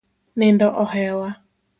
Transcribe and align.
Nindo 0.37 0.67
ohewa. 0.83 1.29